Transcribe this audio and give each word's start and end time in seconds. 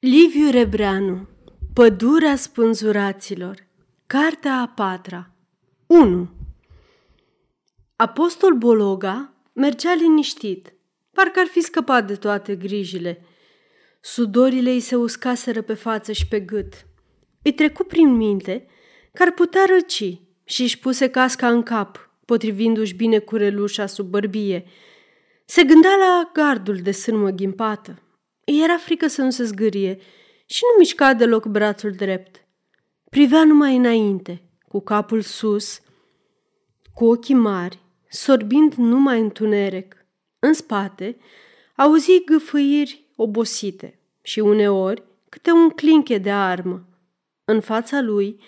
Liviu 0.00 0.50
Rebreanu 0.50 1.28
Pădurea 1.72 2.36
spânzuraților 2.36 3.66
Cartea 4.06 4.54
a 4.54 4.66
patra 4.66 5.30
1. 5.86 6.28
Apostol 7.96 8.54
Bologa 8.54 9.32
mergea 9.52 9.94
liniștit, 9.94 10.72
parcă 11.12 11.40
ar 11.40 11.46
fi 11.46 11.60
scăpat 11.60 12.06
de 12.06 12.14
toate 12.14 12.54
grijile. 12.54 13.24
Sudorile 14.00 14.70
îi 14.70 14.80
se 14.80 14.96
uscaseră 14.96 15.62
pe 15.62 15.74
față 15.74 16.12
și 16.12 16.26
pe 16.26 16.40
gât. 16.40 16.86
Îi 17.42 17.52
trecu 17.52 17.84
prin 17.84 18.16
minte 18.16 18.66
că 19.12 19.22
ar 19.22 19.30
putea 19.30 19.64
răci 19.68 20.20
și 20.44 20.62
își 20.62 20.78
puse 20.78 21.08
casca 21.08 21.48
în 21.48 21.62
cap, 21.62 22.10
potrivindu-și 22.24 22.94
bine 22.94 23.18
curelușa 23.18 23.86
sub 23.86 24.06
bărbie. 24.06 24.64
Se 25.44 25.64
gândea 25.64 25.96
la 25.96 26.30
gardul 26.32 26.76
de 26.76 26.90
sârmă 26.90 27.30
ghimpată, 27.30 27.90
îi 27.90 28.09
era 28.58 28.76
frică 28.76 29.06
să 29.06 29.22
nu 29.22 29.30
se 29.30 29.44
zgârie 29.44 29.98
și 30.46 30.62
nu 30.72 30.78
mișca 30.78 31.14
deloc 31.14 31.46
brațul 31.46 31.90
drept. 31.90 32.44
Privea 33.10 33.44
numai 33.44 33.76
înainte, 33.76 34.42
cu 34.68 34.80
capul 34.80 35.20
sus, 35.20 35.80
cu 36.94 37.04
ochii 37.04 37.34
mari, 37.34 37.78
sorbind 38.08 38.74
numai 38.74 39.20
întuneric. 39.20 39.96
În 40.38 40.52
spate, 40.52 41.16
auzi 41.76 42.24
gâfâiri 42.24 43.04
obosite 43.16 43.98
și 44.22 44.40
uneori 44.40 45.02
câte 45.28 45.50
un 45.50 45.70
clinche 45.70 46.18
de 46.18 46.30
armă. 46.30 46.88
În 47.44 47.60
fața 47.60 48.00
lui 48.00 48.40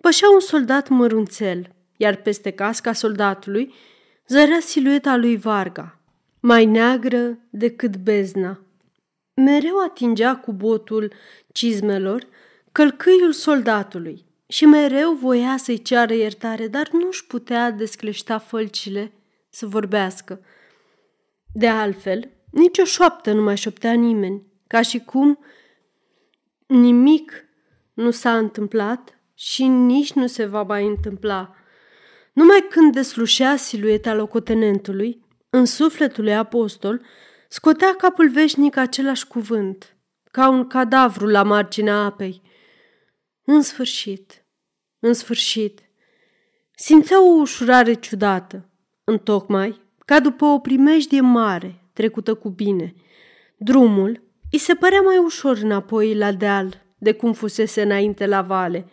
pășea 0.00 0.30
un 0.30 0.40
soldat 0.40 0.88
mărunțel, 0.88 1.74
iar 1.96 2.16
peste 2.16 2.50
casca 2.50 2.92
soldatului 2.92 3.74
zărea 4.26 4.60
silueta 4.60 5.16
lui 5.16 5.36
Varga, 5.36 6.00
mai 6.40 6.64
neagră 6.66 7.38
decât 7.50 7.96
bezna 7.96 8.60
mereu 9.44 9.82
atingea 9.84 10.36
cu 10.36 10.52
botul 10.52 11.12
cizmelor 11.52 12.26
călcâiul 12.72 13.32
soldatului 13.32 14.24
și 14.46 14.64
mereu 14.64 15.12
voia 15.12 15.56
să-i 15.56 15.82
ceară 15.82 16.14
iertare, 16.14 16.68
dar 16.68 16.88
nu-și 16.92 17.26
putea 17.26 17.70
descleșta 17.70 18.38
fălcile 18.38 19.12
să 19.48 19.66
vorbească. 19.66 20.40
De 21.52 21.68
altfel, 21.68 22.28
nicio 22.50 22.84
șoaptă 22.84 23.32
nu 23.32 23.42
mai 23.42 23.56
șoptea 23.56 23.92
nimeni, 23.92 24.42
ca 24.66 24.82
și 24.82 24.98
cum 24.98 25.38
nimic 26.66 27.44
nu 27.94 28.10
s-a 28.10 28.36
întâmplat 28.36 29.18
și 29.34 29.66
nici 29.66 30.12
nu 30.12 30.26
se 30.26 30.44
va 30.44 30.62
mai 30.62 30.86
întâmpla. 30.86 31.54
Numai 32.32 32.66
când 32.70 32.92
deslușea 32.92 33.56
silueta 33.56 34.14
locotenentului, 34.14 35.24
în 35.50 35.64
sufletul 35.64 36.24
lui 36.24 36.34
apostol, 36.34 37.02
Scotea 37.52 37.94
capul 37.94 38.28
veșnic 38.28 38.76
același 38.76 39.26
cuvânt, 39.26 39.96
ca 40.30 40.48
un 40.48 40.66
cadavru 40.66 41.26
la 41.26 41.42
marginea 41.42 41.96
apei. 41.96 42.42
În 43.44 43.62
sfârșit, 43.62 44.44
în 44.98 45.12
sfârșit, 45.12 45.80
simțea 46.74 47.22
o 47.22 47.30
ușurare 47.40 47.92
ciudată, 47.92 48.68
întocmai 49.04 49.80
ca 49.98 50.20
după 50.20 50.44
o 50.44 50.58
primejdie 50.58 51.20
mare 51.20 51.90
trecută 51.92 52.34
cu 52.34 52.48
bine. 52.48 52.94
Drumul 53.56 54.22
îi 54.50 54.58
se 54.58 54.74
părea 54.74 55.00
mai 55.00 55.16
ușor 55.16 55.56
înapoi 55.56 56.14
la 56.14 56.32
deal 56.32 56.86
de 56.98 57.12
cum 57.12 57.32
fusese 57.32 57.82
înainte 57.82 58.26
la 58.26 58.42
vale. 58.42 58.86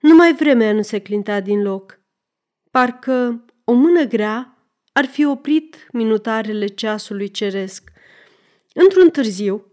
Numai 0.00 0.34
vremea 0.34 0.72
nu 0.72 0.82
se 0.82 0.98
clinta 0.98 1.40
din 1.40 1.62
loc. 1.62 2.00
Parcă 2.70 3.44
o 3.64 3.72
mână 3.72 4.04
grea 4.04 4.57
ar 4.92 5.04
fi 5.04 5.24
oprit 5.24 5.88
minutarele 5.92 6.66
ceasului 6.66 7.30
ceresc. 7.30 7.90
Într-un 8.74 9.10
târziu, 9.10 9.64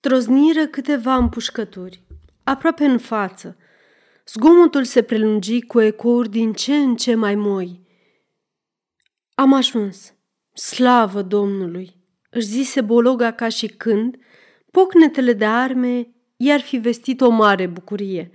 trozniră 0.00 0.66
câteva 0.66 1.14
împușcături, 1.14 2.02
aproape 2.44 2.84
în 2.84 2.98
față. 2.98 3.56
Zgomotul 4.26 4.84
se 4.84 5.02
prelungi 5.02 5.60
cu 5.60 5.80
ecouri 5.80 6.30
din 6.30 6.52
ce 6.52 6.76
în 6.76 6.96
ce 6.96 7.14
mai 7.14 7.34
moi. 7.34 7.80
Am 9.34 9.52
ajuns. 9.52 10.14
Slavă 10.52 11.22
Domnului! 11.22 11.96
își 12.30 12.46
zise 12.46 12.80
Bologa 12.80 13.32
ca 13.32 13.48
și 13.48 13.66
când 13.66 14.16
pocnetele 14.70 15.32
de 15.32 15.44
arme 15.44 16.08
i-ar 16.36 16.60
fi 16.60 16.76
vestit 16.76 17.20
o 17.20 17.28
mare 17.28 17.66
bucurie. 17.66 18.30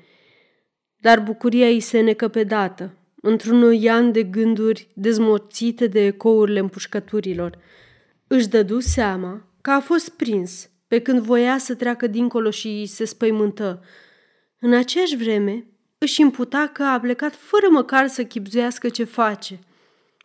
Dar 0.98 1.20
bucuria 1.20 1.68
îi 1.68 1.80
se 1.80 2.00
necăpedată 2.00 2.98
într-un 3.26 3.64
oian 3.64 4.12
de 4.12 4.24
gânduri 4.24 4.88
dezmorțite 4.94 5.88
de 5.88 6.06
ecourile 6.06 6.60
împușcăturilor. 6.60 7.58
Își 8.28 8.48
dădu 8.48 8.80
seama 8.80 9.48
că 9.62 9.72
a 9.72 9.80
fost 9.80 10.10
prins 10.10 10.70
pe 10.88 11.02
când 11.02 11.20
voia 11.20 11.58
să 11.58 11.76
treacă 11.76 12.08
dincolo 12.08 12.50
și 12.50 12.86
se 12.86 13.06
spăimântă. 13.06 13.84
În 14.60 14.74
aceeași 14.74 15.16
vreme, 15.16 15.68
își 15.98 16.22
imputa 16.22 16.68
că 16.74 16.84
a 16.84 17.00
plecat 17.00 17.36
fără 17.36 17.68
măcar 17.70 18.08
să 18.08 18.24
chipzuiască 18.24 18.90
ce 18.90 19.04
face 19.04 19.60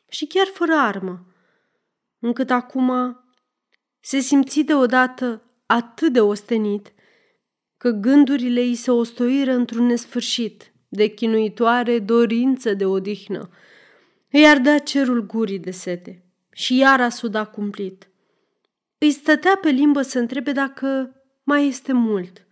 și 0.09 0.27
chiar 0.27 0.47
fără 0.47 0.73
armă, 0.75 1.27
încât 2.19 2.51
acum 2.51 3.21
se 4.01 4.19
simți 4.19 4.61
deodată 4.61 5.43
atât 5.67 6.13
de 6.13 6.21
ostenit 6.21 6.93
că 7.77 7.91
gândurile 7.91 8.61
îi 8.61 8.75
se 8.75 8.91
ostoiră 8.91 9.53
într-un 9.53 9.87
nesfârșit 9.87 10.73
de 10.89 11.07
chinuitoare 11.07 11.99
dorință 11.99 12.75
de 12.75 12.85
odihnă. 12.85 13.51
Îi 14.31 14.47
ardea 14.47 14.79
cerul 14.79 15.27
gurii 15.27 15.59
de 15.59 15.71
sete 15.71 16.23
și 16.53 16.77
iar 16.77 17.01
a 17.01 17.09
suda 17.09 17.45
cumplit. 17.45 18.09
Îi 18.99 19.11
stătea 19.11 19.59
pe 19.61 19.69
limbă 19.69 20.03
să 20.03 20.19
întrebe 20.19 20.53
dacă 20.53 21.17
mai 21.43 21.67
este 21.67 21.93
mult. 21.93 22.47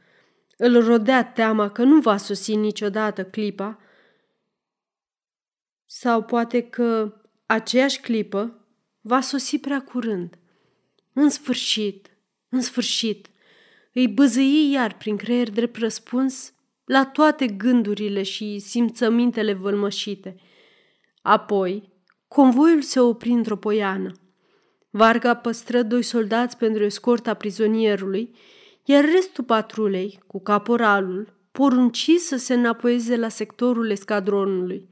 Îl 0.57 0.85
rodea 0.85 1.25
teama 1.25 1.71
că 1.71 1.83
nu 1.83 2.01
va 2.01 2.17
sosi 2.17 2.55
niciodată 2.55 3.25
clipa 3.25 3.81
sau 5.87 6.23
poate 6.23 6.63
că 6.63 7.15
aceeași 7.47 8.01
clipă 8.01 8.67
va 9.01 9.21
sosi 9.21 9.59
prea 9.59 9.83
curând. 9.83 10.39
În 11.13 11.31
sfârșit, 11.31 12.11
în 12.49 12.61
sfârșit, 12.61 13.27
îi 13.93 14.09
băzăi 14.09 14.71
iar 14.71 14.97
prin 14.97 15.17
creier 15.17 15.51
drept 15.51 15.77
răspuns 15.77 16.53
la 16.87 17.05
toate 17.05 17.47
gândurile 17.47 18.23
și 18.23 18.59
simțămintele 18.59 19.53
vălmășite. 19.53 20.37
Apoi, 21.23 21.93
convoiul 22.29 22.83
se 22.83 23.01
opri 23.01 23.31
într-o 23.31 23.57
poiană. 23.57 24.13
Varga 24.91 25.35
păstră 25.35 25.83
doi 25.83 26.03
soldați 26.03 26.57
pentru 26.57 26.85
escorta 26.85 27.35
prizonierului, 27.35 28.35
iar 28.85 29.05
restul 29.05 29.45
patrulei, 29.45 30.19
cu 30.27 30.41
caporalul, 30.41 31.35
porunci 31.53 32.11
să 32.17 32.37
se 32.37 32.55
înapoieze 32.55 33.17
la 33.17 33.29
sectorul 33.29 33.91
escadronului. 33.91 34.89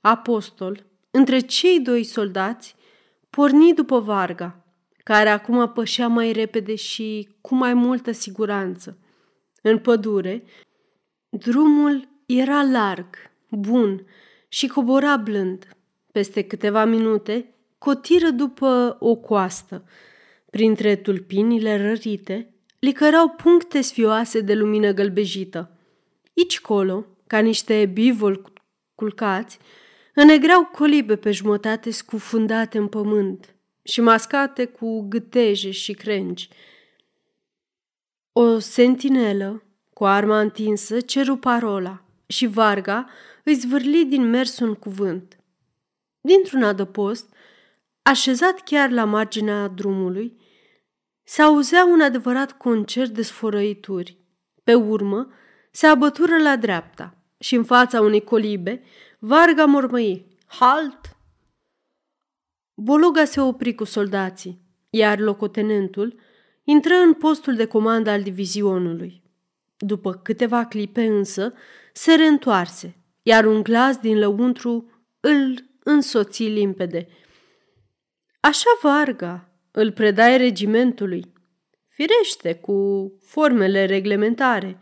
Apostol, 0.00 0.86
între 1.10 1.38
cei 1.38 1.80
doi 1.80 2.04
soldați, 2.04 2.76
porni 3.30 3.74
după 3.74 4.00
Varga, 4.00 4.64
care 5.04 5.28
acum 5.28 5.72
pășea 5.72 6.08
mai 6.08 6.32
repede 6.32 6.74
și 6.74 7.28
cu 7.40 7.54
mai 7.54 7.74
multă 7.74 8.10
siguranță. 8.10 8.98
În 9.62 9.78
pădure, 9.78 10.44
Drumul 11.38 12.08
era 12.26 12.62
larg, 12.62 13.06
bun 13.48 14.06
și 14.48 14.66
cobora 14.66 15.16
blând. 15.16 15.76
Peste 16.12 16.42
câteva 16.42 16.84
minute, 16.84 17.54
cotiră 17.78 18.30
după 18.30 18.96
o 19.00 19.14
coastă. 19.14 19.84
Printre 20.50 20.96
tulpinile 20.96 21.86
rărite, 21.86 22.54
licărau 22.78 23.28
puncte 23.28 23.80
sfioase 23.80 24.40
de 24.40 24.54
lumină 24.54 24.92
gălbejită. 24.92 25.78
Ici 26.32 26.60
colo, 26.60 27.06
ca 27.26 27.38
niște 27.38 27.90
bivoli 27.92 28.42
culcați, 28.94 29.58
înegreau 30.14 30.64
colibe 30.64 31.16
pe 31.16 31.30
jumătate 31.30 31.90
scufundate 31.90 32.78
în 32.78 32.88
pământ 32.88 33.54
și 33.82 34.00
mascate 34.00 34.64
cu 34.64 35.00
gâteje 35.08 35.70
și 35.70 35.92
crengi. 35.92 36.48
O 38.32 38.58
sentinelă 38.58 39.63
cu 39.94 40.04
arma 40.04 40.40
întinsă, 40.40 41.00
ceru 41.00 41.36
parola 41.36 42.04
și 42.26 42.46
Varga 42.46 43.08
îi 43.44 43.54
zvârli 43.54 44.04
din 44.04 44.30
mers 44.30 44.58
un 44.58 44.74
cuvânt. 44.74 45.38
Dintr-un 46.20 46.62
adăpost, 46.62 47.34
așezat 48.02 48.60
chiar 48.60 48.90
la 48.90 49.04
marginea 49.04 49.68
drumului, 49.68 50.40
se 51.22 51.42
auzea 51.42 51.84
un 51.84 52.00
adevărat 52.00 52.52
concert 52.52 53.10
de 53.10 53.22
sfărăituri. 53.22 54.18
Pe 54.64 54.74
urmă, 54.74 55.32
se 55.70 55.86
abătură 55.86 56.38
la 56.38 56.56
dreapta 56.56 57.16
și 57.38 57.54
în 57.54 57.64
fața 57.64 58.00
unei 58.00 58.24
colibe, 58.24 58.82
Varga 59.18 59.64
mormăi. 59.64 60.26
Halt! 60.46 61.16
Bologa 62.74 63.24
se 63.24 63.40
opri 63.40 63.74
cu 63.74 63.84
soldații, 63.84 64.60
iar 64.90 65.18
locotenentul 65.18 66.20
intră 66.64 66.94
în 66.94 67.14
postul 67.14 67.54
de 67.54 67.66
comandă 67.66 68.10
al 68.10 68.22
divizionului. 68.22 69.23
După 69.86 70.12
câteva 70.12 70.64
clipe 70.64 71.04
însă, 71.04 71.52
se 71.92 72.14
reîntoarse, 72.14 72.96
iar 73.22 73.44
un 73.44 73.62
glas 73.62 73.96
din 73.96 74.18
lăuntru 74.18 74.90
îl 75.20 75.64
însoți 75.82 76.42
limpede. 76.42 77.08
Așa, 78.40 78.78
Varga, 78.82 79.48
îl 79.70 79.92
predai 79.92 80.36
regimentului. 80.36 81.32
Firește, 81.88 82.54
cu 82.54 83.12
formele 83.20 83.84
reglementare. 83.84 84.80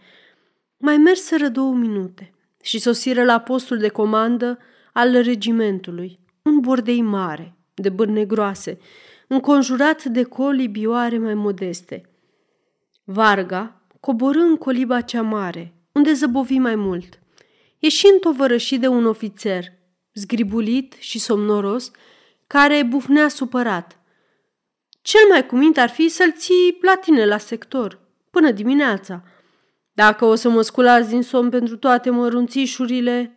Mai 0.77 0.97
merseră 0.97 1.49
două 1.49 1.75
minute 1.75 2.35
și 2.63 2.79
sosiră 2.79 3.25
la 3.25 3.41
postul 3.41 3.79
de 3.79 3.89
comandă 3.89 4.59
al 4.93 5.23
regimentului, 5.23 6.19
un 6.43 6.61
bordei 6.61 7.03
mare, 7.03 7.57
de 7.75 7.89
bârne 7.89 8.25
groase, 8.25 8.79
înconjurat 9.29 10.05
de 10.05 10.23
colibioare 10.23 11.19
mai 11.19 11.35
modeste. 11.35 12.07
Varga 13.05 13.82
coborâ 14.05 14.41
în 14.41 14.57
coliba 14.57 15.01
cea 15.01 15.23
mare, 15.23 15.75
unde 15.93 16.13
zăbovi 16.13 16.59
mai 16.59 16.75
mult. 16.75 17.19
Ieșind 17.79 18.21
tovărășit 18.21 18.81
de 18.81 18.87
un 18.87 19.07
ofițer, 19.07 19.65
zgribulit 20.15 20.95
și 20.99 21.19
somnoros, 21.19 21.91
care 22.47 22.83
bufnea 22.83 23.29
supărat. 23.29 24.01
Cel 25.03 25.21
mai 25.31 25.47
cumint 25.47 25.79
ar 25.79 25.89
fi 25.89 26.09
să-l 26.09 26.33
ții 26.33 26.79
la 26.81 26.95
tine 26.95 27.27
la 27.27 27.39
sector, 27.39 28.01
până 28.31 28.51
dimineața. 28.51 29.23
Dacă 29.93 30.25
o 30.25 30.35
să 30.35 30.49
mă 30.49 30.63
sculați 30.63 31.09
din 31.09 31.23
somn 31.23 31.51
pentru 31.51 31.77
toate 31.77 32.11
mărunțișurile... 32.11 33.37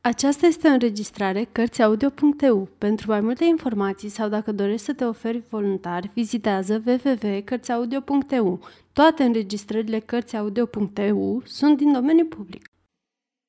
Aceasta 0.00 0.46
este 0.46 0.68
o 0.68 0.70
înregistrare 0.70 1.48
Cărțiaudio.eu. 1.52 2.68
Pentru 2.78 3.10
mai 3.10 3.20
multe 3.20 3.44
informații 3.44 4.08
sau 4.08 4.28
dacă 4.28 4.52
dorești 4.52 4.84
să 4.84 4.92
te 4.92 5.04
oferi 5.04 5.42
voluntar, 5.48 6.10
vizitează 6.14 6.82
www.cărțiaudio.eu. 6.86 8.60
Toate 8.94 9.22
înregistrările 9.22 9.98
Cărțiaudio.eu 9.98 11.42
sunt 11.44 11.76
din 11.76 11.92
domeniu 11.92 12.26
public. 12.26 12.70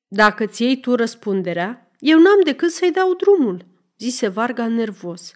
Dacă 0.08 0.46
ți 0.46 0.62
iei 0.62 0.80
tu 0.80 0.94
răspunderea, 0.94 1.90
eu 1.98 2.18
n-am 2.18 2.40
decât 2.44 2.70
să-i 2.70 2.90
dau 2.90 3.14
drumul, 3.14 3.64
zise 3.98 4.28
Varga 4.28 4.68
nervos, 4.68 5.32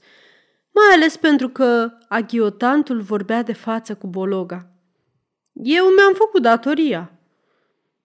mai 0.71 0.95
ales 0.95 1.17
pentru 1.17 1.49
că 1.49 1.91
aghiotantul 2.09 3.01
vorbea 3.01 3.43
de 3.43 3.53
față 3.53 3.95
cu 3.95 4.07
Bologa. 4.07 4.73
Eu 5.53 5.85
mi-am 5.85 6.15
făcut 6.15 6.43
datoria. 6.43 7.13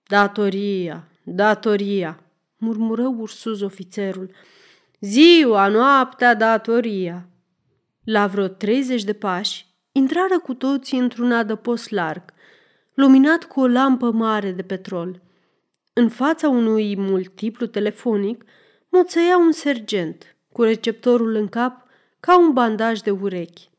Datoria, 0.07 1.07
datoria, 1.23 2.19
murmură 2.57 3.07
ursuz 3.17 3.61
ofițerul. 3.61 4.31
Ziua, 4.99 5.67
noaptea, 5.67 6.35
datoria. 6.35 7.29
La 8.03 8.27
vreo 8.27 8.47
treizeci 8.47 9.03
de 9.03 9.13
pași, 9.13 9.74
intrară 9.97 10.39
cu 10.39 10.53
toții 10.53 10.97
într-un 10.97 11.31
adăpost 11.31 11.89
larg, 11.89 12.23
luminat 12.93 13.43
cu 13.43 13.59
o 13.59 13.67
lampă 13.67 14.11
mare 14.11 14.51
de 14.51 14.61
petrol. 14.61 15.21
În 15.93 16.09
fața 16.09 16.49
unui 16.49 16.97
multiplu 16.97 17.65
telefonic, 17.65 18.45
moțăia 18.89 19.37
un 19.37 19.51
sergent, 19.51 20.35
cu 20.51 20.61
receptorul 20.61 21.35
în 21.35 21.47
cap 21.47 21.87
ca 22.19 22.37
un 22.39 22.53
bandaj 22.53 22.99
de 22.99 23.11
urechi. 23.11 23.69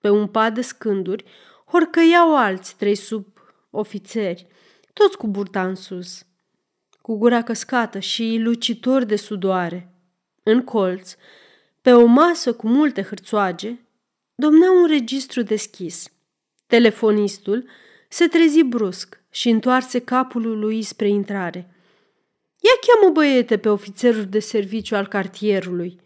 Pe 0.00 0.08
un 0.08 0.26
pad 0.26 0.54
de 0.54 0.60
scânduri 0.60 1.24
horcăiau 1.66 2.36
alți 2.36 2.76
trei 2.76 2.94
sub 2.94 3.26
ofițeri, 3.70 4.46
toți 4.92 5.16
cu 5.16 5.26
burta 5.26 5.66
în 5.66 5.74
sus, 5.74 6.26
cu 7.02 7.16
gura 7.16 7.42
căscată 7.42 7.98
și 7.98 8.38
lucitor 8.40 9.04
de 9.04 9.16
sudoare. 9.16 9.94
În 10.42 10.62
colț, 10.62 11.14
pe 11.82 11.92
o 11.92 12.04
masă 12.04 12.52
cu 12.52 12.68
multe 12.68 13.02
hârțoage, 13.02 13.85
domnea 14.38 14.70
un 14.70 14.86
registru 14.86 15.42
deschis. 15.42 16.12
Telefonistul 16.66 17.68
se 18.08 18.26
trezi 18.26 18.62
brusc 18.62 19.20
și 19.30 19.48
întoarse 19.48 19.98
capul 19.98 20.58
lui 20.58 20.82
spre 20.82 21.08
intrare. 21.08 21.58
Ia 22.60 22.72
cheamă 22.86 23.12
băiete 23.12 23.58
pe 23.58 23.68
ofițerul 23.68 24.24
de 24.24 24.38
serviciu 24.38 24.94
al 24.94 25.06
cartierului, 25.06 26.00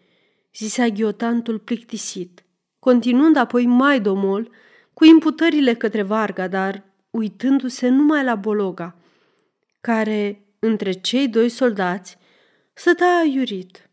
zise 0.55 0.83
aghiotantul 0.83 1.59
plictisit, 1.59 2.45
continuând 2.79 3.37
apoi 3.37 3.67
mai 3.67 4.01
domol 4.01 4.51
cu 4.95 5.05
imputările 5.05 5.75
către 5.75 6.03
Varga, 6.03 6.49
dar 6.49 6.85
uitându-se 7.11 7.89
numai 7.89 8.25
la 8.25 8.35
Bologa, 8.35 8.97
care, 9.81 10.45
între 10.59 10.93
cei 10.93 11.29
doi 11.29 11.49
soldați, 11.49 12.17
stătea 12.73 13.17
aiurit. 13.17 13.91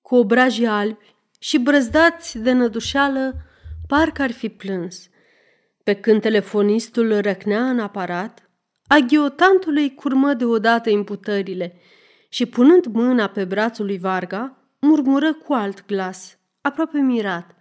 Cu 0.00 0.14
obrajii 0.14 0.66
albi 0.66 1.16
și 1.38 1.58
brăzdați 1.58 2.38
de 2.38 2.52
nădușeală, 2.52 3.34
parcă 3.86 4.22
ar 4.22 4.30
fi 4.30 4.48
plâns. 4.48 5.08
Pe 5.82 5.94
când 5.94 6.20
telefonistul 6.20 7.20
răcnea 7.20 7.68
în 7.68 7.80
aparat, 7.80 8.50
aghiotantului 8.86 9.94
curmă 9.94 10.34
deodată 10.34 10.90
imputările 10.90 11.80
și, 12.28 12.46
punând 12.46 12.86
mâna 12.86 13.26
pe 13.26 13.44
brațul 13.44 13.86
lui 13.86 13.98
Varga, 13.98 14.56
murmură 14.80 15.34
cu 15.34 15.52
alt 15.52 15.86
glas, 15.86 16.38
aproape 16.60 16.98
mirat. 16.98 17.56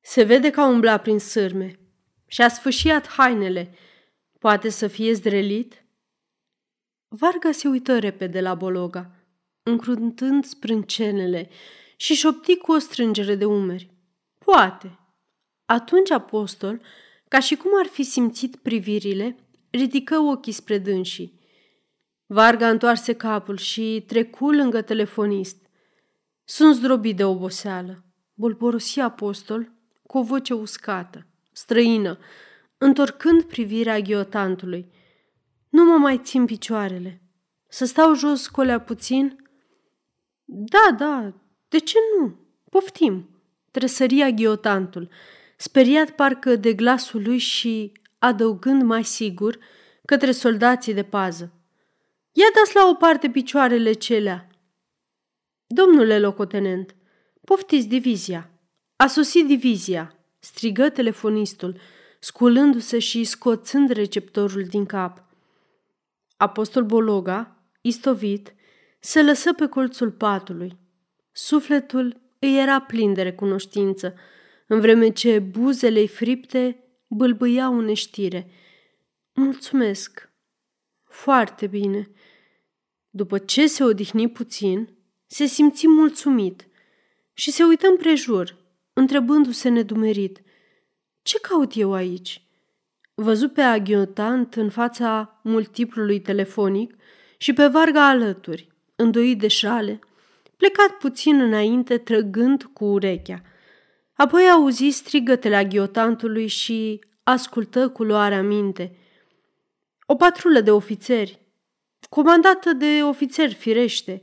Se 0.00 0.22
vede 0.22 0.50
că 0.50 0.60
a 0.60 0.66
umblat 0.66 1.02
prin 1.02 1.18
sârme 1.18 1.78
și 2.26 2.42
a 2.42 2.48
sfâșiat 2.48 3.08
hainele. 3.08 3.74
Poate 4.38 4.68
să 4.68 4.86
fie 4.86 5.12
zdrelit? 5.12 5.84
Varga 7.08 7.50
se 7.52 7.68
uită 7.68 7.98
repede 7.98 8.40
la 8.40 8.54
Bologa, 8.54 9.10
încruntând 9.62 10.44
sprâncenele 10.44 11.48
și 11.96 12.14
șopti 12.14 12.56
cu 12.56 12.72
o 12.72 12.78
strângere 12.78 13.34
de 13.34 13.44
umeri. 13.44 13.90
Poate. 14.38 14.98
Atunci 15.64 16.10
apostol, 16.10 16.80
ca 17.28 17.40
și 17.40 17.56
cum 17.56 17.70
ar 17.78 17.86
fi 17.86 18.02
simțit 18.02 18.56
privirile, 18.56 19.36
ridică 19.70 20.18
ochii 20.18 20.52
spre 20.52 20.78
dânsii. 20.78 21.40
Varga 22.26 22.68
întoarse 22.68 23.12
capul 23.12 23.56
și 23.56 24.04
trecu 24.06 24.50
lângă 24.50 24.82
telefonist. 24.82 25.56
Sunt 26.44 26.74
zdrobit 26.74 27.16
de 27.16 27.24
oboseală, 27.24 28.04
bolborosi 28.34 29.00
apostol 29.00 29.72
cu 30.06 30.18
o 30.18 30.22
voce 30.22 30.54
uscată, 30.54 31.26
străină, 31.52 32.18
întorcând 32.78 33.42
privirea 33.42 34.00
ghiotantului. 34.00 34.92
Nu 35.68 35.84
mă 35.84 35.96
mai 35.96 36.18
țin 36.18 36.44
picioarele. 36.44 37.22
Să 37.68 37.84
stau 37.84 38.14
jos 38.14 38.46
colea 38.46 38.80
puțin? 38.80 39.36
Da, 40.44 40.96
da, 40.98 41.32
de 41.68 41.78
ce 41.78 41.98
nu? 42.18 42.36
Poftim, 42.70 43.28
tresăria 43.70 44.30
ghiotantul, 44.30 45.08
speriat 45.56 46.10
parcă 46.10 46.56
de 46.56 46.72
glasul 46.72 47.22
lui 47.22 47.38
și 47.38 47.92
adăugând 48.18 48.82
mai 48.82 49.04
sigur 49.04 49.58
către 50.04 50.32
soldații 50.32 50.94
de 50.94 51.02
pază. 51.02 51.52
Ia 52.32 52.46
dați 52.54 52.74
la 52.74 52.88
o 52.88 52.94
parte 52.94 53.30
picioarele 53.30 53.92
celea. 53.92 54.48
Domnule 55.66 56.18
locotenent, 56.18 56.94
poftiți 57.44 57.86
divizia. 57.86 58.50
A 58.96 59.06
sosit 59.06 59.46
divizia, 59.46 60.16
strigă 60.38 60.88
telefonistul, 60.88 61.80
sculându-se 62.18 62.98
și 62.98 63.24
scoțând 63.24 63.90
receptorul 63.90 64.64
din 64.64 64.86
cap. 64.86 65.24
Apostol 66.36 66.82
Bologa, 66.84 67.62
istovit, 67.80 68.54
se 69.00 69.22
lăsă 69.22 69.52
pe 69.52 69.66
colțul 69.66 70.10
patului. 70.10 70.76
Sufletul 71.38 72.20
îi 72.38 72.58
era 72.58 72.80
plin 72.80 73.14
de 73.14 73.22
recunoștință, 73.22 74.14
în 74.66 74.80
vreme 74.80 75.08
ce 75.08 75.38
buzele 75.38 76.06
fripte 76.06 76.84
bâlbâiau 77.06 77.78
în 77.78 77.94
știre. 77.94 78.50
Mulțumesc! 79.34 80.30
Foarte 81.04 81.66
bine! 81.66 82.10
După 83.10 83.38
ce 83.38 83.66
se 83.66 83.84
odihni 83.84 84.28
puțin, 84.28 84.88
se 85.26 85.44
simți 85.44 85.88
mulțumit 85.88 86.68
și 87.32 87.50
se 87.50 87.64
uită 87.64 87.86
împrejur, 87.86 88.56
întrebându-se 88.92 89.68
nedumerit. 89.68 90.42
Ce 91.22 91.38
caut 91.40 91.76
eu 91.76 91.92
aici? 91.92 92.46
Văzut 93.14 93.52
pe 93.52 93.60
aghiotant 93.62 94.54
în 94.54 94.70
fața 94.70 95.40
multiplului 95.42 96.20
telefonic 96.20 96.94
și 97.38 97.52
pe 97.52 97.66
Varga 97.66 98.08
alături, 98.08 98.68
îndoit 98.94 99.38
de 99.38 99.48
șale, 99.48 100.00
plecat 100.56 100.90
puțin 100.90 101.40
înainte, 101.40 101.98
trăgând 101.98 102.62
cu 102.72 102.84
urechea. 102.84 103.42
Apoi 104.14 104.50
auzi 104.50 104.88
strigătele 104.88 105.56
aghiotantului 105.56 106.46
și 106.46 107.04
ascultă 107.22 107.88
cu 107.88 108.04
luarea 108.04 108.42
minte. 108.42 108.96
O 110.06 110.14
patrulă 110.14 110.60
de 110.60 110.70
ofițeri, 110.70 111.40
comandată 112.08 112.72
de 112.72 113.00
ofițeri 113.02 113.54
firește, 113.54 114.22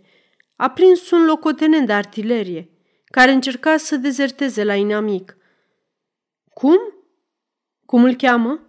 a 0.56 0.70
prins 0.70 1.12
un 1.12 1.26
locotenent 1.26 1.88
de 1.88 1.94
artilerie, 1.94 2.70
care 3.06 3.32
încerca 3.32 3.78
să 3.78 3.96
dezerteze 3.96 4.64
la 4.64 4.76
inamic. 4.76 5.38
Cum? 6.54 6.80
Cum 7.86 8.04
îl 8.04 8.16
cheamă? 8.16 8.60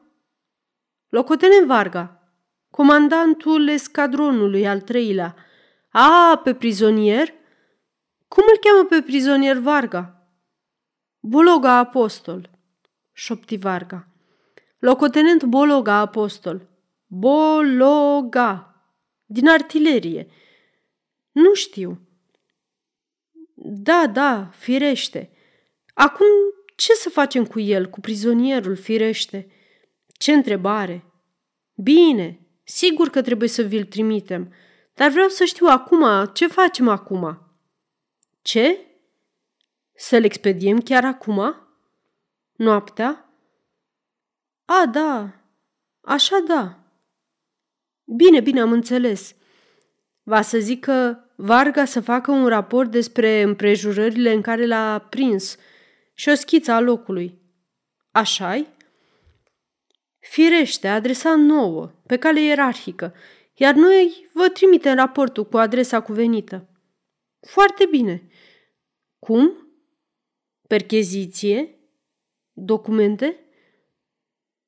Locotenent 1.09 1.67
Varga, 1.67 2.33
comandantul 2.71 3.69
escadronului 3.69 4.67
al 4.67 4.81
treilea. 4.81 5.35
A, 5.91 6.41
pe 6.45 6.55
prizonier? 6.55 7.33
Cum 8.35 8.45
îl 8.53 8.59
cheamă 8.59 8.85
pe 8.85 9.03
prizonier 9.03 9.57
Varga? 9.57 10.29
Bologa 11.21 11.73
Apostol, 11.73 12.51
șopti 13.13 13.57
Varga. 13.57 14.09
Locotenent 14.79 15.45
Bologa 15.45 15.95
Apostol. 15.95 16.69
Bologa. 17.07 18.75
Din 19.25 19.49
artilerie. 19.49 20.27
Nu 21.33 21.55
știu. 21.55 22.09
Da, 23.55 24.07
da, 24.07 24.51
firește. 24.53 25.31
Acum 25.93 26.27
ce 26.77 26.93
să 26.93 27.09
facem 27.09 27.47
cu 27.47 27.61
el, 27.61 27.89
cu 27.91 28.01
prizonierul, 28.01 28.77
firește? 28.77 29.51
Ce 30.13 30.33
întrebare! 30.33 31.05
Bine, 31.75 32.41
sigur 32.65 33.09
că 33.09 33.23
trebuie 33.23 33.49
să 33.49 33.63
vi-l 33.63 33.85
trimitem, 33.85 34.53
dar 34.95 35.11
vreau 35.11 35.29
să 35.29 35.45
știu 35.45 35.67
acum 35.67 36.31
ce 36.33 36.47
facem 36.47 36.89
acum. 36.89 37.44
Ce? 38.45 38.79
Să-l 39.95 40.25
expediem 40.25 40.81
chiar 40.81 41.05
acum? 41.05 41.55
Noaptea? 42.57 43.29
A, 44.65 44.87
da, 44.87 45.35
așa 46.01 46.39
da. 46.47 46.79
Bine, 48.05 48.41
bine, 48.41 48.61
am 48.61 48.73
înțeles. 48.73 49.35
Va 50.23 50.43
să 50.43 50.59
zică 50.59 51.25
Varga 51.37 51.85
să 51.85 52.01
facă 52.01 52.31
un 52.31 52.47
raport 52.47 52.91
despre 52.91 53.43
împrejurările 53.43 54.33
în 54.33 54.41
care 54.41 54.67
l-a 54.67 54.99
prins 54.99 55.57
și 56.15 56.29
o 56.29 56.35
schiță 56.35 56.73
a 56.73 56.81
locului. 56.81 57.39
Așa-i? 58.11 58.67
Firește, 60.19 60.89
adresa 60.89 61.35
nouă, 61.35 61.93
pe 62.07 62.17
cale 62.17 62.41
ierarhică, 62.41 63.15
iar 63.55 63.75
noi 63.75 64.29
vă 64.33 64.49
trimitem 64.49 64.95
raportul 64.95 65.45
cu 65.45 65.57
adresa 65.57 66.01
cuvenită. 66.01 66.69
Foarte 67.41 67.87
bine. 67.91 68.29
Cum? 69.25 69.69
Percheziție? 70.69 71.79
Documente? 72.53 73.39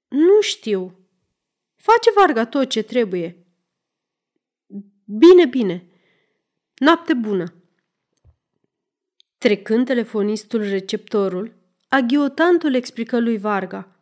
Nu 0.08 0.40
știu. 0.40 1.08
Face 1.74 2.10
Varga 2.14 2.46
tot 2.46 2.68
ce 2.68 2.82
trebuie. 2.82 3.46
Bine, 5.04 5.46
bine. 5.46 5.88
Noapte 6.74 7.14
bună. 7.14 7.54
Trecând 9.38 9.86
telefonistul 9.86 10.62
receptorul, 10.68 11.54
aghiotantul 11.88 12.74
explică 12.74 13.18
lui 13.20 13.38
Varga. 13.38 14.00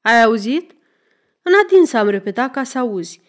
Ai 0.00 0.22
auzit? 0.22 0.74
În 1.42 1.52
adins 1.64 1.92
am 1.92 2.08
repetat 2.08 2.52
ca 2.52 2.64
să 2.64 2.78
auzi. 2.78 3.20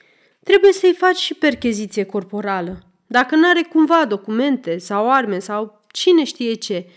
Trebuie 0.43 0.71
să-i 0.71 0.93
faci 0.93 1.17
și 1.17 1.33
percheziție 1.33 2.05
corporală. 2.05 2.83
Dacă 3.07 3.35
n-are 3.35 3.63
cumva 3.63 4.05
documente 4.05 4.77
sau 4.77 5.11
arme 5.11 5.39
sau 5.39 5.78
cine 5.91 6.23
știe 6.23 6.53
ce, 6.53 6.89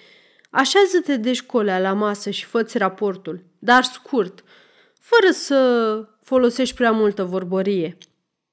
așează-te 0.51 1.17
de 1.17 1.33
școlea 1.33 1.81
la 1.81 1.93
masă 1.93 2.31
și 2.31 2.45
fă 2.45 2.67
raportul, 2.75 3.45
dar 3.59 3.83
scurt, 3.83 4.45
fără 5.01 5.33
să 5.33 6.09
folosești 6.23 6.77
prea 6.77 6.93
multă 6.93 7.25
vorbărie. 7.25 7.99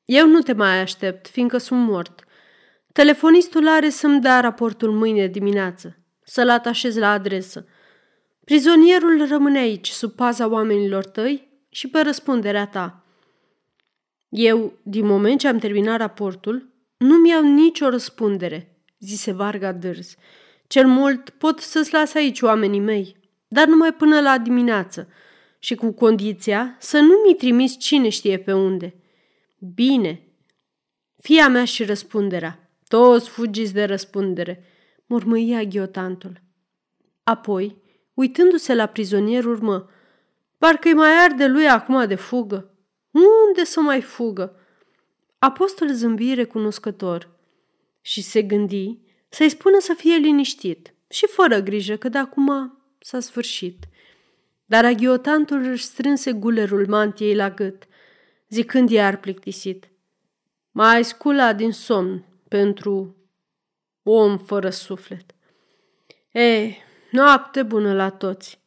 Eu 0.05 0.27
nu 0.27 0.41
te 0.41 0.53
mai 0.53 0.79
aștept, 0.79 1.27
fiindcă 1.27 1.58
sunt 1.58 1.88
mort. 1.88 2.24
Telefonistul 2.93 3.67
are 3.67 3.89
să-mi 3.89 4.22
dea 4.22 4.39
raportul 4.39 4.91
mâine 4.91 5.27
dimineață, 5.27 5.98
să-l 6.24 6.50
atașez 6.50 6.98
la 6.98 7.12
adresă. 7.12 7.65
Prizonierul 8.46 9.27
rămâne 9.27 9.60
aici, 9.60 9.89
sub 9.89 10.12
paza 10.12 10.48
oamenilor 10.48 11.05
tăi 11.05 11.48
și 11.69 11.88
pe 11.88 12.00
răspunderea 12.00 12.67
ta. 12.67 13.03
Eu, 14.29 14.74
din 14.84 15.05
moment 15.05 15.39
ce 15.39 15.48
am 15.48 15.58
terminat 15.58 15.98
raportul, 15.98 16.69
nu-mi 16.98 17.29
iau 17.29 17.43
nicio 17.43 17.89
răspundere, 17.89 18.78
zise 19.00 19.32
Varga 19.32 19.72
Dârz. 19.72 20.15
Cel 20.68 20.88
mult 20.88 21.29
pot 21.29 21.60
să-ți 21.60 21.94
las 21.94 22.13
aici 22.13 22.41
oamenii 22.41 22.79
mei, 22.79 23.15
dar 23.48 23.68
numai 23.68 23.94
până 23.94 24.22
la 24.22 24.38
dimineață 24.38 25.08
și 25.60 25.75
cu 25.75 25.91
condiția 25.91 26.75
să 26.79 27.00
nu 27.00 27.13
mi 27.27 27.36
trimis 27.36 27.77
cine 27.77 28.10
știe 28.10 28.39
pe 28.39 28.53
unde. 28.53 28.96
Bine, 29.74 30.22
fia 31.18 31.48
mea 31.48 31.65
și 31.65 31.84
răspunderea. 31.84 32.72
Toți 32.88 33.29
fugiți 33.29 33.74
de 33.74 33.84
răspundere, 33.84 34.63
murmâia 35.06 35.63
ghiotantul. 35.63 36.41
Apoi, 37.24 37.82
uitându-se 38.13 38.74
la 38.74 38.86
prizonier, 38.86 39.46
urmă, 39.46 39.89
parcă-i 40.58 40.94
mai 40.94 41.24
arde 41.24 41.48
lui 41.48 41.70
acum 41.70 42.08
de 42.08 42.15
fugă. 42.15 42.74
Unde 43.12 43.63
să 43.63 43.79
mai 43.79 44.01
fugă? 44.01 44.56
Apostol 45.39 45.88
zâmbi 45.94 46.34
recunoscător 46.34 47.38
și 48.10 48.22
se 48.22 48.42
gândi 48.42 48.98
să-i 49.28 49.50
spună 49.50 49.80
să 49.80 49.94
fie 49.94 50.16
liniștit 50.16 50.94
și 51.10 51.28
fără 51.28 51.60
grijă 51.60 51.96
că 51.96 52.10
de 52.10 52.18
acum 52.18 52.78
s-a 53.00 53.20
sfârșit. 53.20 53.84
Dar 54.66 54.86
aghiotantul 54.86 55.63
își 55.63 55.84
strânse 55.84 56.32
gulerul 56.32 56.88
mantiei 56.88 57.36
la 57.36 57.50
gât, 57.50 57.88
zicând 58.48 58.89
iar 58.89 59.18
plictisit. 59.18 59.89
Mai 60.72 61.04
scula 61.04 61.54
din 61.54 61.72
somn 61.72 62.25
pentru 62.48 63.16
om 64.04 64.38
fără 64.38 64.70
suflet. 64.70 65.36
Ei, 66.32 66.78
noapte 67.12 67.63
bună 67.63 67.94
la 67.94 68.10
toți! 68.10 68.60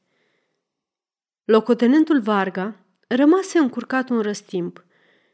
Locotenentul 1.44 2.20
Varga 2.20 2.84
rămase 3.08 3.58
încurcat 3.58 4.08
un 4.08 4.20
răstimp. 4.20 4.84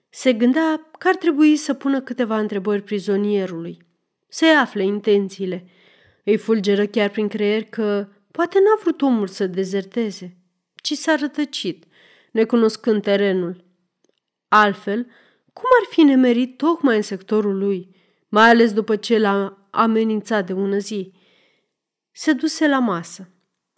Se 0.08 0.32
gândea 0.32 0.90
că 0.98 1.08
ar 1.08 1.16
trebui 1.16 1.56
să 1.56 1.74
pună 1.74 2.00
câteva 2.00 2.38
întrebări 2.38 2.82
prizonierului, 2.82 3.86
să-i 4.28 4.56
afle 4.56 4.84
intențiile. 4.84 5.70
Îi 6.24 6.36
fulgeră 6.36 6.86
chiar 6.86 7.10
prin 7.10 7.28
creier 7.28 7.64
că 7.64 8.08
poate 8.30 8.58
n-a 8.58 8.80
vrut 8.80 9.02
omul 9.02 9.26
să 9.26 9.46
dezerteze, 9.46 10.36
ci 10.74 10.92
s-a 10.92 11.14
rătăcit, 11.14 11.84
necunoscând 12.32 13.02
terenul. 13.02 13.64
Altfel, 14.48 15.06
cum 15.52 15.64
ar 15.80 15.86
fi 15.90 16.02
nemerit 16.02 16.56
tocmai 16.56 16.96
în 16.96 17.02
sectorul 17.02 17.58
lui, 17.58 17.96
mai 18.28 18.48
ales 18.48 18.72
după 18.72 18.96
ce 18.96 19.18
l-a 19.18 19.68
amenințat 19.70 20.46
de 20.46 20.52
ună 20.52 20.78
zi? 20.78 21.12
Se 22.12 22.32
duse 22.32 22.68
la 22.68 22.78
masă, 22.78 23.28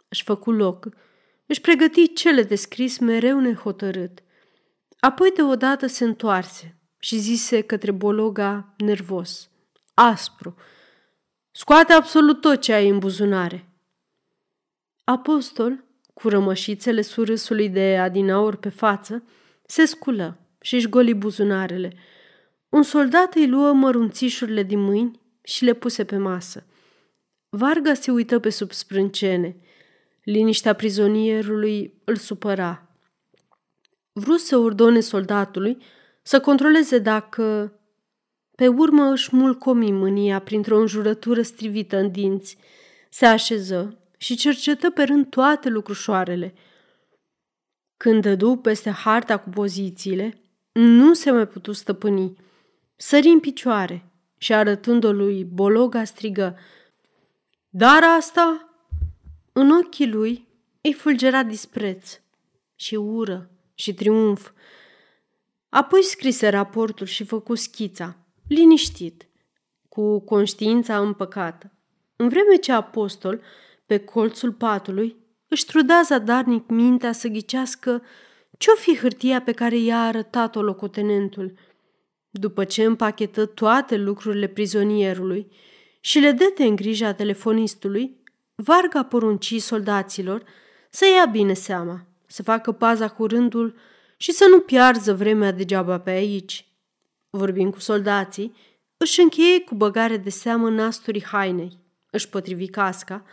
își 0.09 0.23
făcu 0.23 0.51
loc, 0.51 0.89
își 1.47 1.61
pregăti 1.61 2.13
cele 2.13 2.43
de 2.43 2.55
scris 2.55 2.99
mereu 2.99 3.41
nehotărât. 3.41 4.23
Apoi 5.01 5.33
deodată 5.35 5.87
se 5.87 6.05
întoarse 6.05 6.79
și 6.99 7.19
zise 7.19 7.61
către 7.61 7.91
Bologa 7.91 8.75
nervos, 8.77 9.51
aspru, 10.01 10.57
Scoate 11.51 11.93
absolut 11.93 12.41
tot 12.41 12.61
ce 12.61 12.73
ai 12.73 12.89
în 12.89 12.99
buzunare. 12.99 13.69
Apostol, 15.05 15.85
cu 16.15 16.29
rămășițele 16.29 17.03
surâsului 17.03 17.69
de 17.69 17.99
adinaur 17.99 18.57
pe 18.57 18.69
față, 18.69 19.25
se 19.67 19.85
sculă 19.85 20.39
și 20.61 20.75
își 20.75 20.89
goli 20.89 21.15
buzunarele. 21.15 21.97
Un 22.69 22.83
soldat 22.83 23.35
îi 23.35 23.49
luă 23.49 23.73
mărunțișurile 23.73 24.63
din 24.63 24.79
mâini 24.79 25.21
și 25.43 25.65
le 25.65 25.73
puse 25.73 26.05
pe 26.05 26.17
masă. 26.17 26.67
Varga 27.49 27.95
se 27.95 28.11
uită 28.11 28.39
pe 28.39 28.51
sub 28.51 28.73
sprâncene. 28.73 29.57
Liniștea 30.23 30.73
prizonierului 30.73 32.01
îl 32.05 32.17
supăra. 32.17 32.89
Vrut 34.13 34.41
să 34.41 34.57
ordone 34.57 35.01
soldatului 35.01 35.83
să 36.23 36.41
controleze 36.41 36.99
dacă... 36.99 37.75
Pe 38.61 38.69
urmă 38.69 39.11
își 39.11 39.37
mulcomi 39.37 39.93
mânia 39.93 40.39
printr-o 40.39 40.79
înjurătură 40.79 41.43
strivită 41.43 41.97
în 41.97 42.11
dinți. 42.11 42.57
Se 43.11 43.27
așeză 43.27 43.99
și 44.17 44.37
cercetă 44.37 44.91
pe 44.91 45.03
rând 45.03 45.27
toate 45.27 45.69
lucrușoarele. 45.69 46.55
Când 47.97 48.23
dădu 48.23 48.57
peste 48.57 48.91
harta 48.91 49.39
cu 49.39 49.49
pozițiile, 49.49 50.41
nu 50.73 51.15
se 51.15 51.31
mai 51.31 51.47
putu 51.47 51.73
stăpâni. 51.73 52.37
Sări 52.97 53.29
în 53.29 53.41
picioare 53.41 54.05
și 54.39 54.53
arătând-o 54.53 55.13
lui 55.13 55.45
Bologa 55.45 56.05
strigă 56.05 56.59
Dar 57.69 58.03
asta? 58.17 58.75
În 59.53 59.71
ochii 59.71 60.11
lui 60.11 60.49
îi 60.81 60.93
fulgera 60.93 61.43
dispreț 61.43 62.21
și 62.77 62.95
ură 62.95 63.51
și 63.75 63.95
triumf. 63.95 64.51
Apoi 65.69 66.03
scrise 66.03 66.49
raportul 66.49 67.07
și 67.07 67.25
făcu 67.25 67.55
schița, 67.55 68.17
liniștit, 68.55 69.29
cu 69.89 70.21
conștiința 70.21 70.99
împăcată. 70.99 71.73
În 72.17 72.29
vreme 72.29 72.57
ce 72.57 72.73
apostol, 72.73 73.41
pe 73.87 73.99
colțul 73.99 74.53
patului, 74.53 75.17
își 75.49 75.65
trudea 75.65 76.03
zadarnic 76.05 76.69
mintea 76.69 77.13
să 77.13 77.29
ghicească 77.29 78.03
ce-o 78.59 78.75
fi 78.75 78.97
hârtia 78.97 79.43
pe 79.43 79.53
care 79.53 79.77
i-a 79.77 80.01
arătat-o 80.01 80.63
locotenentul. 80.63 81.53
După 82.31 82.65
ce 82.65 82.85
împachetă 82.85 83.47
toate 83.47 83.97
lucrurile 83.97 84.47
prizonierului 84.47 85.53
și 86.01 86.19
le 86.19 86.31
dete 86.31 86.65
în 86.65 86.77
grija 86.77 87.13
telefonistului, 87.13 88.17
Varga 88.55 89.03
porunci 89.03 89.61
soldaților 89.61 90.43
să 90.91 91.05
ia 91.17 91.27
bine 91.27 91.53
seama, 91.53 92.07
să 92.27 92.43
facă 92.43 92.73
paza 92.73 93.09
cu 93.09 93.27
rândul 93.27 93.75
și 94.17 94.33
să 94.33 94.47
nu 94.51 94.61
piarză 94.61 95.15
vremea 95.15 95.53
degeaba 95.53 96.01
pe 96.01 96.11
aici. 96.11 96.70
Vorbind 97.31 97.73
cu 97.73 97.81
soldații, 97.81 98.55
își 98.97 99.21
încheie 99.21 99.61
cu 99.61 99.75
băgare 99.75 100.17
de 100.17 100.31
seamă 100.31 100.71
nasturii 100.71 101.25
hainei, 101.25 101.79
își 102.11 102.29
potrivi 102.29 102.69
casca, 102.69 103.25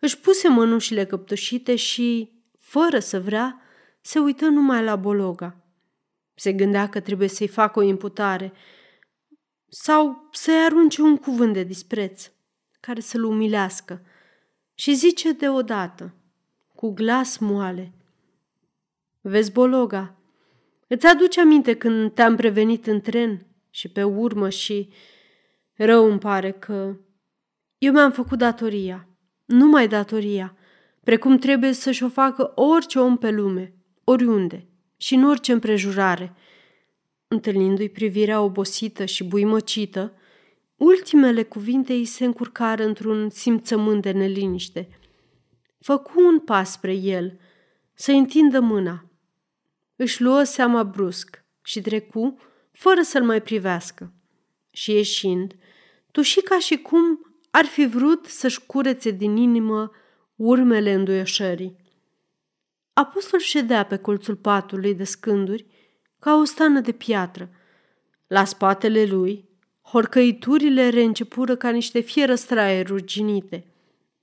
își 0.00 0.18
puse 0.18 0.48
mănușile 0.48 1.04
căptușite 1.04 1.76
și, 1.76 2.32
fără 2.58 2.98
să 2.98 3.20
vrea, 3.20 3.60
se 4.00 4.18
uită 4.18 4.46
numai 4.46 4.82
la 4.82 4.96
Bologa. 4.96 5.56
Se 6.34 6.52
gândea 6.52 6.88
că 6.88 7.00
trebuie 7.00 7.28
să-i 7.28 7.48
facă 7.48 7.78
o 7.78 7.82
imputare 7.82 8.52
sau 9.68 10.28
să-i 10.32 10.64
arunce 10.64 11.02
un 11.02 11.16
cuvânt 11.16 11.52
de 11.52 11.62
dispreț 11.62 12.30
care 12.80 13.00
să-l 13.00 13.24
umilească 13.24 14.02
și 14.74 14.94
zice 14.94 15.32
deodată, 15.32 16.14
cu 16.74 16.90
glas 16.92 17.38
moale. 17.38 17.92
Vezi, 19.20 19.52
Bologa, 19.52 20.16
îți 20.86 21.06
aduce 21.06 21.40
aminte 21.40 21.76
când 21.76 22.12
te-am 22.12 22.36
prevenit 22.36 22.86
în 22.86 23.00
tren 23.00 23.45
și 23.76 23.88
pe 23.88 24.02
urmă 24.02 24.48
și... 24.48 24.88
Rău 25.74 26.10
îmi 26.10 26.18
pare 26.18 26.50
că 26.50 26.96
eu 27.78 27.92
mi-am 27.92 28.12
făcut 28.12 28.38
datoria, 28.38 29.08
numai 29.44 29.88
datoria, 29.88 30.56
precum 31.04 31.38
trebuie 31.38 31.72
să-și 31.72 32.02
o 32.02 32.08
facă 32.08 32.52
orice 32.54 32.98
om 32.98 33.16
pe 33.16 33.30
lume, 33.30 33.74
oriunde 34.04 34.68
și 34.96 35.14
în 35.14 35.24
orice 35.24 35.52
împrejurare. 35.52 36.34
Întâlnindu-i 37.28 37.88
privirea 37.88 38.40
obosită 38.40 39.04
și 39.04 39.24
buimăcită, 39.24 40.12
ultimele 40.76 41.42
cuvinte 41.42 41.92
îi 41.92 42.04
se 42.04 42.24
încurcară 42.24 42.84
într-un 42.84 43.30
simțământ 43.30 44.02
de 44.02 44.10
neliniște. 44.10 44.88
Făcu 45.78 46.26
un 46.26 46.38
pas 46.38 46.70
spre 46.70 46.94
el, 46.94 47.38
să 47.94 48.12
întindă 48.12 48.60
mâna. 48.60 49.10
Își 49.96 50.22
luă 50.22 50.42
seama 50.42 50.82
brusc 50.82 51.44
și 51.62 51.80
trecu, 51.80 52.38
fără 52.76 53.02
să-l 53.02 53.24
mai 53.24 53.42
privească. 53.42 54.12
Și 54.72 54.92
ieșind, 54.92 55.54
tuși 56.10 56.40
ca 56.40 56.58
și 56.58 56.76
cum 56.76 57.20
ar 57.50 57.64
fi 57.64 57.86
vrut 57.86 58.26
să-și 58.26 58.66
curețe 58.66 59.10
din 59.10 59.36
inimă 59.36 59.90
urmele 60.34 60.92
înduioșării. 60.92 61.76
Apostol 62.92 63.38
ședea 63.38 63.84
pe 63.84 63.96
colțul 63.96 64.36
patului 64.36 64.94
de 64.94 65.04
scânduri 65.04 65.66
ca 66.18 66.34
o 66.34 66.44
stană 66.44 66.80
de 66.80 66.92
piatră. 66.92 67.50
La 68.26 68.44
spatele 68.44 69.04
lui, 69.04 69.48
horcăiturile 69.82 70.88
reîncepură 70.88 71.56
ca 71.56 71.70
niște 71.70 72.00
fierăstraie 72.00 72.82
ruginite. 72.82 73.74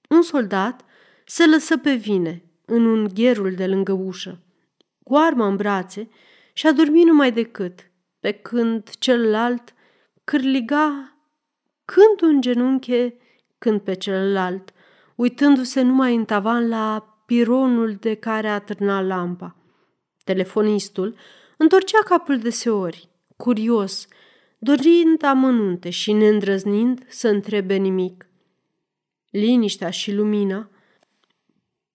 Un 0.10 0.22
soldat 0.22 0.86
se 1.26 1.48
lăsă 1.48 1.78
pe 1.78 1.94
vine 1.94 2.44
în 2.66 2.86
un 2.86 3.08
gherul 3.14 3.54
de 3.54 3.68
lângă 3.68 3.92
ușă, 3.92 4.44
cu 5.04 5.16
arma 5.16 5.48
în 5.48 5.56
brațe 5.56 6.10
și 6.54 6.68
a 6.68 6.72
dormit 6.72 7.06
numai 7.06 7.32
decât, 7.32 7.92
pe 8.24 8.32
când 8.32 8.90
celălalt 9.00 9.74
cârliga 10.24 11.18
când 11.86 12.32
un 12.32 12.42
genunche, 12.42 13.18
când 13.58 13.82
pe 13.82 13.94
celălalt, 13.94 14.74
uitându-se 15.16 15.82
numai 15.82 16.16
în 16.16 16.26
tavan 16.26 16.68
la 16.68 17.18
pironul 17.26 17.94
de 17.94 18.14
care 18.14 18.48
atârna 18.48 19.02
lampa. 19.02 19.56
Telefonistul 20.24 21.16
întorcea 21.58 22.00
capul 22.06 22.40
deseori, 22.40 23.10
curios, 23.38 24.08
dorind 24.58 25.24
amănunte 25.24 25.90
și 25.90 26.12
neîndrăznind 26.12 27.06
să 27.08 27.28
întrebe 27.28 27.76
nimic. 27.76 28.28
Liniștea 29.30 29.90
și 29.90 30.14
lumina 30.14 30.70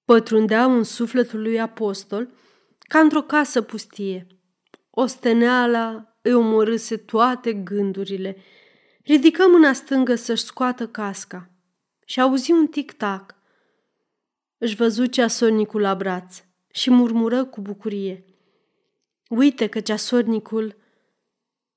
pătrundeau 0.05 0.77
în 0.77 0.83
sufletul 0.83 1.43
lui 1.43 1.61
apostol 1.61 2.29
ca 2.79 2.99
într-o 2.99 3.23
casă 3.23 3.63
pustie. 3.63 4.27
Osteneala 4.91 6.08
îi 6.21 6.33
omorâse 6.33 6.97
toate 6.97 7.53
gândurile. 7.53 8.37
Ridică 9.03 9.47
mâna 9.49 9.73
stângă 9.73 10.15
să-și 10.15 10.43
scoată 10.43 10.89
casca 10.89 11.51
și 12.05 12.21
auzi 12.21 12.53
un 12.53 12.67
tic-tac. 12.67 13.37
Își 14.59 14.77
văzu 14.77 15.07
ceasornicul 15.07 15.81
la 15.81 15.95
braț 15.95 16.45
și 16.71 16.91
murmură 16.91 17.45
cu 17.45 17.61
bucurie. 17.61 18.25
Uite 19.29 19.67
că 19.67 19.81
ceasornicul 19.81 20.77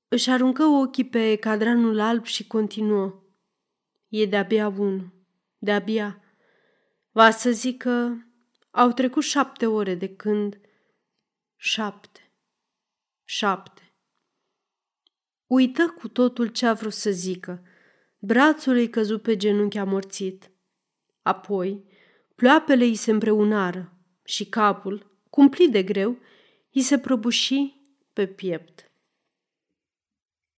își 0.08 0.30
aruncă 0.30 0.64
ochii 0.64 1.04
pe 1.04 1.36
cadranul 1.36 2.00
alb 2.00 2.24
și 2.24 2.46
continuă. 2.46 3.22
E 4.08 4.26
de-abia 4.26 4.68
unul, 4.68 5.12
de-abia. 5.58 6.22
Va 7.10 7.30
să 7.30 7.50
zic 7.50 7.82
că 7.82 8.12
au 8.70 8.92
trecut 8.92 9.22
șapte 9.22 9.66
ore 9.66 9.94
de 9.94 10.16
când... 10.16 10.60
Șapte. 11.56 12.32
Șapte. 13.24 13.91
Uită 15.52 15.94
cu 15.98 16.08
totul 16.08 16.46
ce 16.46 16.66
a 16.66 16.72
vrut 16.72 16.92
să 16.92 17.10
zică. 17.10 17.62
Brațul 18.18 18.74
îi 18.74 18.90
căzu 18.90 19.18
pe 19.18 19.36
genunchi 19.36 19.78
amorțit. 19.78 20.50
Apoi, 21.22 21.84
ploapele 22.34 22.84
îi 22.84 22.94
se 22.94 23.10
împreunară 23.10 23.92
și 24.24 24.48
capul, 24.48 25.20
cumplit 25.30 25.70
de 25.70 25.82
greu, 25.82 26.18
îi 26.72 26.80
se 26.80 26.98
prăbuși 26.98 27.74
pe 28.12 28.26
piept. 28.26 28.91